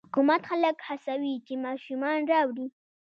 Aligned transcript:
حکومت 0.07 0.41
خلک 0.49 0.75
هڅوي 0.87 1.33
چې 1.45 1.53
ماشومان 1.65 2.19
راوړي. 2.31 2.67